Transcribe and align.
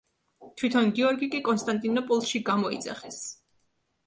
თვითონ 0.61 0.87
გიორგი 0.99 1.29
კი 1.35 1.41
კონსტანტინოპოლში 1.49 2.43
გამოიძახეს. 2.51 3.21